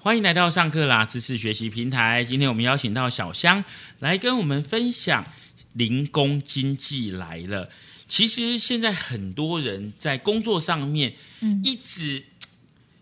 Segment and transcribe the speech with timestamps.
[0.00, 2.24] 欢迎来到上课啦知识学习平台。
[2.24, 3.64] 今天我们邀请到小香
[3.98, 5.26] 来跟我们分享
[5.72, 7.68] 零工经济来了。
[8.06, 11.14] 其实现在很多人在工作上面，
[11.64, 12.22] 一直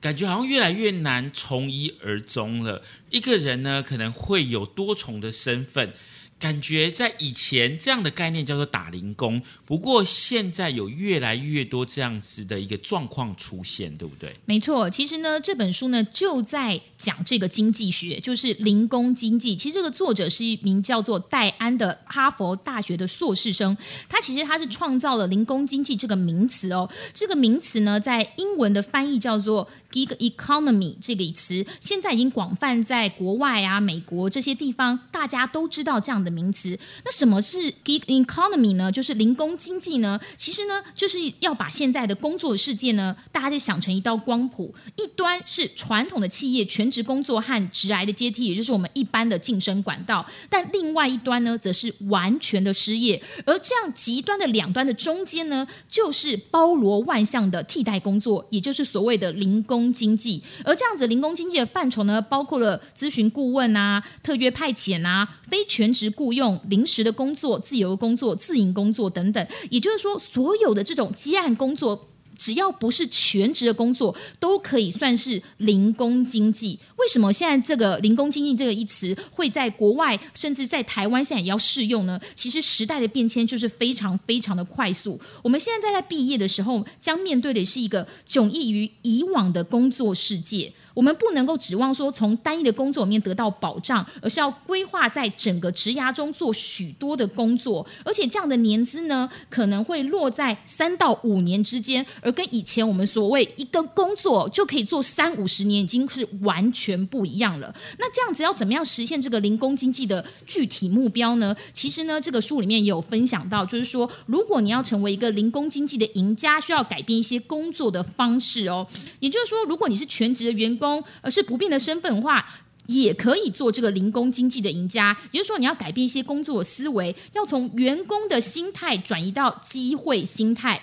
[0.00, 2.82] 感觉好像越来越难从一而终了。
[3.10, 5.92] 一个人呢，可能会有多重的身份。
[6.38, 14.36] 感觉在以前这样的概念叫做打零工，不过现在有越来越多这样子的一个状况出现，对不对？
[14.44, 19.56] 没错，其实呢，这本书呢就在讲这个经济学，就是零工经济。
[19.56, 23.76] 其实这个作者是一名叫做戴安的哈佛大学的硕士生，
[24.08, 26.88] 他其实他是创造了零工经济这个名词哦。
[27.12, 36.27] 这个名词呢，在英文的翻译叫做 gig economy 这个词，现在已经广泛在国外啊、美国这些地方，大家都知道这样的。
[36.30, 38.90] 名词，那什么是 gig economy 呢？
[38.90, 40.18] 就是零工经济呢？
[40.36, 53.22] 其实呢，就是要把现在的工作世界呢，大家就想成一道光谱，一端是传统的企业全职工作和职癌的阶梯，也就是我们一般的晋升管道；但另外一端呢，则是完全的失业。
[53.46, 60.42] 而这样极端的两端的中间呢，就是包罗万象的替代工作，也就是所谓的零工经济。
[60.64, 66.08] 而这样子零工经济的范畴呢，包括了咨询顾问啊、特约派遣啊、非全职。
[66.18, 72.08] 雇佣、临时的工作、自由工作、自营工作等等，也就是说，所有的这种接案工作。
[72.38, 76.78] 只要不是全职的工作，都可以算是零工经济。
[76.96, 82.20] 为什么现在这个零工经济这个一词会在国外，甚至在台湾现在也要适用呢？
[82.36, 85.20] 其实时代的变迁就是非常非常的快速。
[85.42, 90.72] 我们现在在毕业的时候，将面对的是一个迥异于以往的工作世界。
[90.98, 102.04] 我们不能够指望说从单一的工作里面得到保障，而是要规划在整个职涯中做许多的工作，而且这样的年资呢，可能会落在三到五年之间。
[102.20, 107.72] 而跟以前我们所谓一个工作就可以做三五十年，已经是完全不一样了。
[108.00, 111.54] 那这样子要怎么样实现这个零工经济的具体目标呢？
[111.72, 118.84] 其实呢，这个书里面也有分享到，就是说，如果你要成为一个零工经济的赢家，需要改变一些工作的方式哦。
[119.20, 120.87] 也就是说，如果你是全职的员工，
[121.20, 122.44] 而是不变的身份的话，
[122.86, 125.16] 也可以做这个零工经济的赢家。
[125.30, 130.82] 也就是说，你要改变一些工作思维，要从员工的心态转移到机会心态。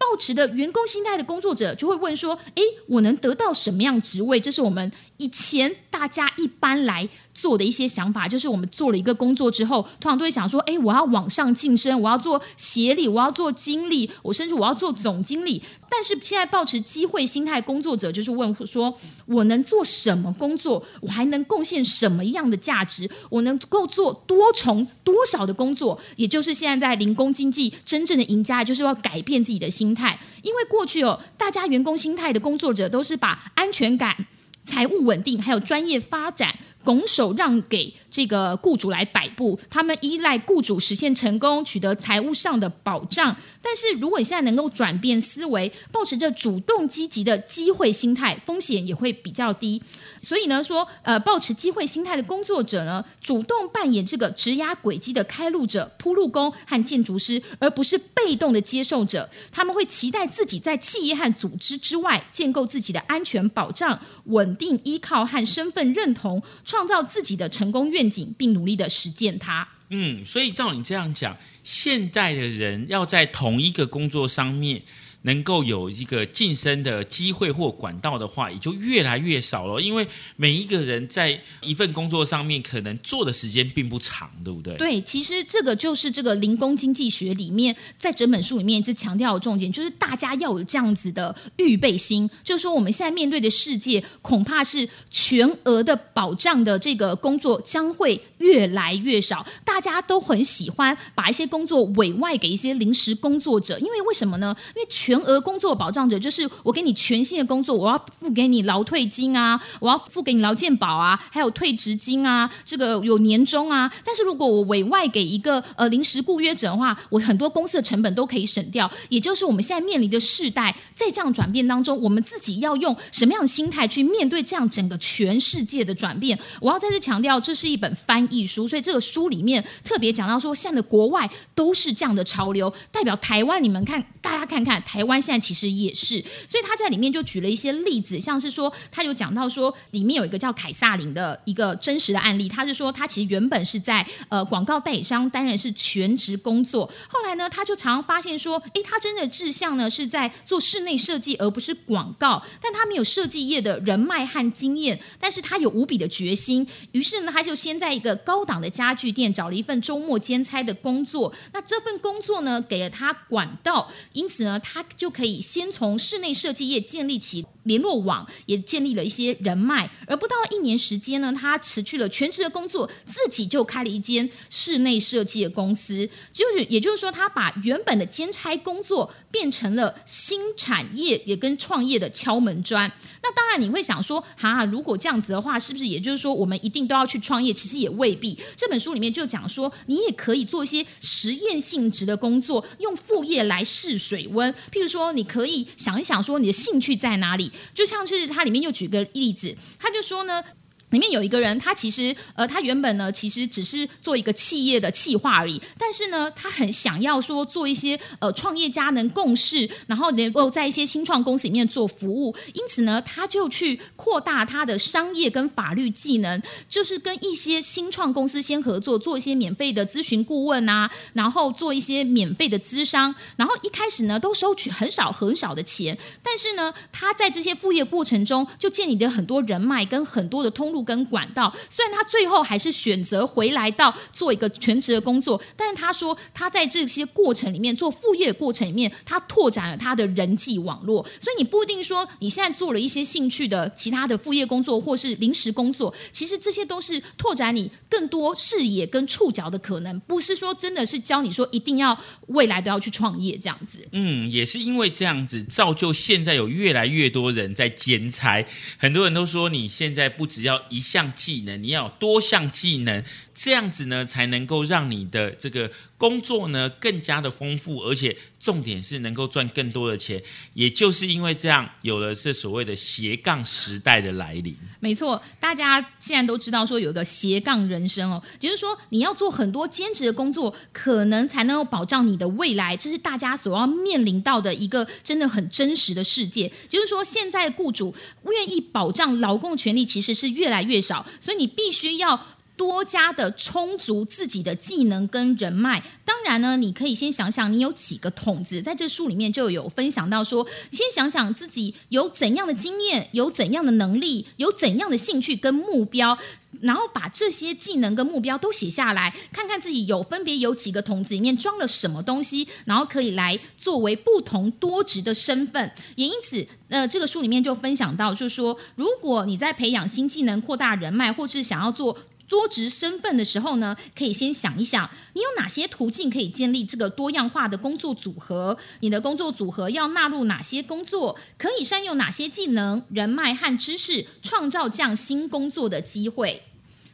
[0.00, 7.08] 抱持的员工心态的工作者就会问说：“诶，我能得到什么样职位？”这是我们以前大家一般来。
[7.38, 15.62] 做的一些想法，就是我们做了一个工作之后，通常都会想说：，哎，我要往上晋升，我要做协理，我要做经理，我甚至我要做总经理。
[15.90, 18.94] 但是现在保持机会心态工作者，就是问说：，
[19.26, 20.82] 我能做什么工作？
[21.00, 23.10] 我还能贡献什么样的价值？
[23.30, 25.98] 我能够做多重多少的工作？
[26.16, 30.18] 也就是现在在零工经济真正的赢家，就是要改变自己的心态。
[30.42, 34.14] 因为过去哦，大家员工心态的工作者都是把安全感、
[34.62, 36.54] 财务稳定还有专业发展。
[36.84, 43.36] 拱手让给这个雇主来摆布，他们依赖雇主实现成功，取得财务上的保障。
[43.60, 49.82] 但是，如果你现在能够转变思维，保持着主动积极的机会心态，风险也会比较低。
[50.20, 59.28] 所以呢，说呃，保持机会心态的工作者呢，主动扮演这个职涯轨迹的开路者、铺路工和建筑师，而不是被动的接受者。
[59.52, 66.42] 他们会期待自己在企业和组织之外，建构自己的安全保障、稳定依靠和身份认同。
[66.68, 69.66] 创造自己的成功愿景，并努力的实践它。
[69.88, 71.34] 嗯，所以照你这样讲，
[71.64, 74.82] 现在的人要在同一个工作上面。
[75.22, 79.80] 能够有一个晋升的机会或管道的话，也就越来越少了。
[79.80, 80.06] 因为
[80.36, 84.76] 每一个人在一份工作上面，可能做的时间并不长，对不对？
[84.76, 92.30] 对，其实这个就是这个零工经济学里面，在整本书里面一直强调的重点，就是大家要有这样子的预备心。
[92.44, 99.44] 就是说，我们现在面对的世界，恐怕是全额的保障的这个工作将会越来越少。
[99.64, 104.56] 大家都很喜欢把一些工作委外给一些临时工作者，因为为什么呢？
[104.76, 113.90] 因为全额工作保障者就是我给你全新的工作，我要付给你劳退金啊，我要付给你劳健保啊，还有退职金啊，这个有年终啊。
[114.04, 118.90] 但是如果我委外给一个呃临时雇约者的话，我很多公司的成本都可以省掉。
[119.08, 126.38] 也就是我们现在面临的世代，在这样转变当中，我们自己要用什么样的心态去面对这样整个全世界的转变？
[126.60, 134.97] 我要再次强调，这是一本翻译书，所以这个书里面特别讲到说，现在的国外都是这样的潮流，代表台湾，你们看，大家看看台。
[134.98, 167.44] 台湾现在其实也是，所以他在里面就举了一些例子，像是说他有讲到说里面有一个叫凯撒林的一个真实的案例，他是说他其实原本是在呃广告代理商担任是全职工作，后来呢他就常常发现说，诶，他真的志向呢是在做室内设计，而不是广告，但他没有设计业的人脉和经验，但是他有无比的决心，于是呢他就先在一个高档的家具店找了一份周末兼差的工作，那这份工作呢给了他管道，因此呢他就可以先从室内设计业建立起。
[167.64, 176.08] 联络网也建立了一些人脉，而不到一年时间呢，他辞去了全职的工作，自己就开了一间室内设计的公司。
[176.32, 182.90] 就是也就是说，他把原本的兼差工作变成了新产业也跟创业的敲门砖。
[183.22, 187.52] 那当然你会想说，哈，如果这样子的话，是不是也就是说我们一定都要去创业？
[187.52, 188.38] 其实也未必。
[188.56, 194.52] 这本书里面就讲说，你也可以做一些实验性质的工作，用副业来试水温。
[194.72, 197.50] 譬如说，你可以想一想说，你的兴趣在哪里？
[197.74, 200.42] 就像是它里面又举个例子，他就说呢。
[200.90, 205.60] 里面有一个人，他其实呃，他原本呢，其实只是做一个企业的企划而已。
[205.78, 212.34] 但是呢，他很想要说做一些呃创业家能共事，然后能够在一些新创公司里面做服务。
[212.54, 223.14] 因此呢，他就去扩大他的商业跟法律技能，就是跟一些新创公司先合作，做一些免费的咨询顾问啊，然后做一些免费的咨商。
[223.36, 230.77] 然后一开始呢，都收取很少很少的钱，但是呢，他在这些副业过程中就建立了很多人脉跟很多的通路。
[230.82, 241.02] 跟管道，虽然他最后还是选择回来到做一个全职的工作，但是他说他在这些过程里面做副业的过程里面，他拓展了他的人际网络。
[241.20, 251.98] 所以你不一定说你现在做了一些兴趣的其他的副业工作或是临时工作，其实这些都是拓展你更多视野跟触角的可能，不是说真的是教你说一定要
[252.28, 253.86] 未来都要去创业这样子。
[253.92, 258.44] 嗯，也是因为这样子造就现在有越来越多人在兼差，
[258.76, 260.58] 很多人都说你现在不只要。
[260.70, 263.02] 一项技能，你要有多项技能，
[263.34, 270.22] 这样子呢，才能够让你的这个工作呢更加的丰富，而且重点是能够赚更多的钱。
[270.54, 274.56] 也就是因为这样，有了这所谓的斜杠时代的来临。
[274.80, 282.76] 没错，大家现在都知道说有一个斜杠人生哦，就是说你要做很多兼职的工作，可能才能够保障你的未来。
[282.76, 286.50] 这是大家所要面临到的一个真的很真实的世界。
[286.68, 287.94] 就是说，现在雇主
[288.24, 292.18] 愿意保障劳工权利，其实是越来越少，所以你必须要。
[292.58, 306.18] 多加的充足自己的技能跟人脉，当然呢，你可以先想想你有几个筒子，在这书里面就有分享到说，你先想想自己有怎样的经验，有怎样的能力，有怎样的兴趣跟目标，
[306.60, 315.70] 然后把这些技能跟目标都写下来，看看自己有分别有几个筒子里面装了什么东西，然后可以来作为不同多职的身份。
[315.94, 321.96] 也因此，呃，这个书里面就分享到，就是说，如果你在培养新技能、扩大人脉，或是想要做。
[322.28, 328.56] 多职身份的时候呢，可以先想一想，你有哪些途径可以建立这个多样化的工作组合？
[328.80, 331.18] 你的工作组合要纳入哪些工作？
[331.38, 336.42] 可以善用哪些技能、人脉和知识，创造这样新工作的机会？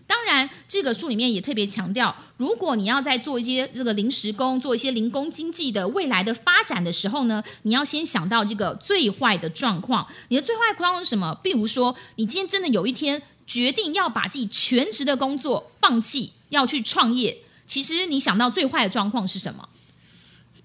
[0.06, 10.06] 当然，这个书里面也特别强调，如果你要在做一些这个临时工、做一些零工经济的未来的发展的时候呢，你要先想到这个最坏的状况。
[10.28, 11.38] 你的最坏状况是什么？
[11.42, 13.22] 比如说，你今天真的有一天。
[13.46, 17.42] 决定要把自己全职的工作放弃，要去创业。
[17.66, 19.68] 其实你想到最坏的状况是什么？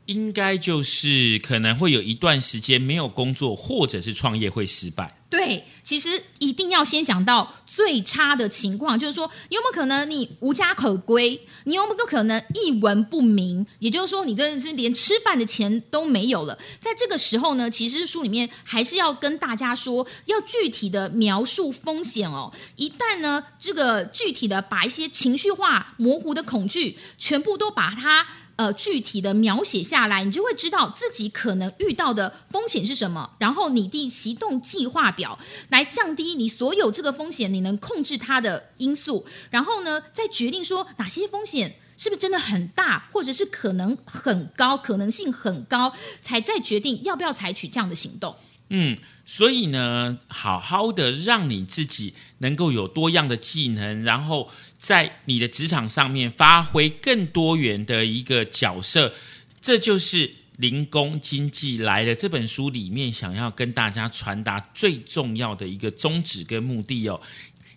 [0.06, 5.19] 应该就是可能会有一段时间没有工作，或者是创业会失败。
[5.30, 11.40] 对，其实一定要先想到最差的情况，就是说有没有可能你无家可归？
[11.66, 13.64] 你有没有可能一文不名？
[13.78, 16.58] 也就是说，你真的是连吃饭的钱都没有了。
[16.80, 22.52] 在这个时候呢，其实书里面还是要跟大家说，要具体的描述风险哦。
[22.76, 28.26] 一旦呢，这个具体的把一些情绪化、模糊的恐惧，全部都把它。
[28.60, 35.38] 呃，具体的描写下来，你就会知道自己可能遇到的风险是什么，然后拟定行动计划表
[35.70, 48.34] 来降低你所有这个风险，你能控制它的因素，然后呢，再决定说哪些风险是不是真的很大，或者是可能很高，可能性很高，才再决定要不要采取这样的行动。
[48.72, 59.14] 嗯，所以呢，好好的让你自己能够有多样的技能，然后在你的职场上面发挥更多元的一个角色，
[59.60, 60.28] 这就是
[60.60, 67.22] 《零工经济来了》这本书里面想要跟大家传达最重要的一个宗旨跟目的哦。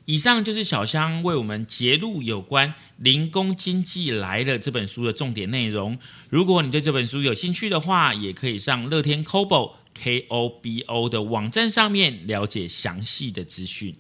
[0.05, 5.97] 以上就是小香为我们揭露有关《零工经济来了》这本书的重点内容。
[6.29, 13.95] 如果你对这本书有兴趣的话，也可以上乐天 Kobo K O B O 的网站上面了解详细的资讯。